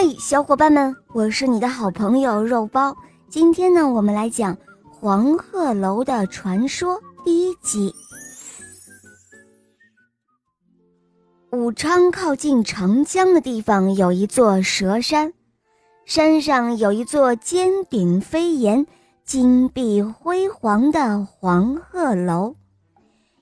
[0.00, 2.96] 嘿，小伙伴们，我是你的好朋友肉包。
[3.28, 4.56] 今天呢，我们来讲
[4.88, 7.92] 黄鹤楼的传说第一集。
[11.50, 15.32] 武昌靠近长江的地方有一座蛇山，
[16.04, 18.86] 山上有一座尖顶飞檐、
[19.24, 22.54] 金碧辉煌的黄鹤楼。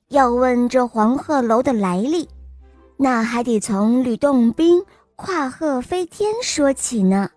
[0.08, 2.26] 要问这黄鹤楼的来历，
[2.96, 4.82] 那还得从吕洞宾。
[5.16, 7.30] 跨鹤飞天说起呢。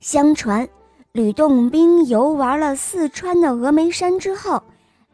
[0.00, 0.68] 相传，
[1.12, 4.62] 吕洞宾游玩了四川的峨眉山之后，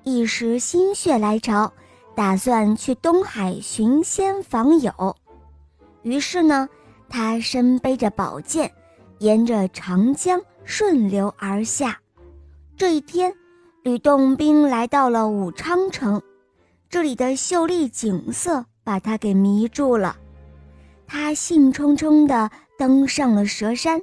[0.02, 1.72] 一时心血来潮，
[2.16, 5.16] 打算去东海寻仙访友。
[6.02, 6.68] 于是呢，
[7.08, 8.68] 他身背着宝剑，
[9.20, 11.96] 沿着长江顺流而下。
[12.76, 13.32] 这一天，
[13.84, 16.20] 吕洞宾来到了武昌城，
[16.88, 20.16] 这里的秀丽景色把他给迷住了。
[21.12, 24.00] 他兴冲冲地登上了蛇山，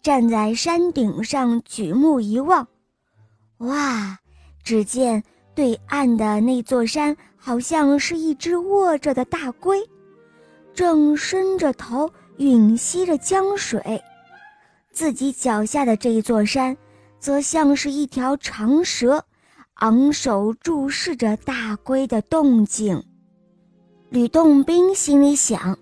[0.00, 2.68] 站在山顶上举目一望，
[3.58, 4.16] 哇！
[4.62, 5.24] 只见
[5.56, 9.84] 对岸的那座山好像是一只卧着的大龟，
[10.72, 13.80] 正伸着头吮吸着江水；
[14.92, 16.76] 自己脚下的这一座山，
[17.18, 19.24] 则像是一条长蛇，
[19.74, 23.02] 昂首注视着大龟的动静。
[24.10, 25.76] 吕洞宾心里想。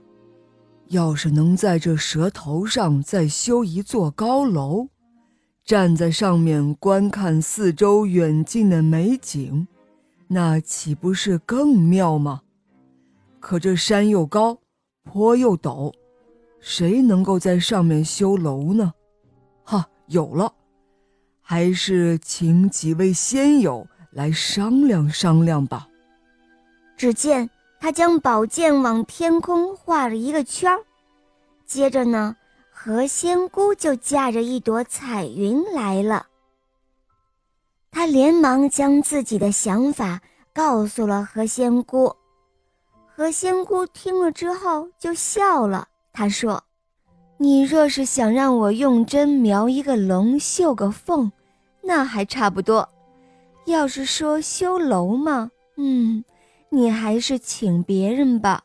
[0.89, 4.89] 要是能在这蛇头上再修一座高楼，
[5.65, 9.67] 站在上面观看四周远近的美景，
[10.29, 12.43] 那岂不是更妙吗？
[13.41, 14.59] 可这山又高，
[15.03, 15.93] 坡又陡，
[16.61, 18.93] 谁能够在上面修楼呢？
[19.65, 20.53] 哈，有了，
[21.41, 25.89] 还是请几位仙友来商量商量吧。
[26.97, 27.51] 只见。
[27.85, 30.81] 他将宝剑往天空画了一个圈儿，
[31.67, 32.35] 接着呢，
[32.71, 36.25] 何仙姑就驾着一朵彩云来了。
[37.91, 40.23] 他连忙将自己的想法
[40.55, 42.17] 告诉了何仙姑，
[43.15, 45.87] 何仙姑听了之后就笑了。
[46.11, 46.65] 他说
[47.37, 51.31] ：“你若是想让我用针描一个龙、绣个凤，
[51.83, 52.89] 那还差不多；
[53.67, 56.25] 要是说修楼嘛，嗯。”
[56.71, 58.65] 你还是请别人吧。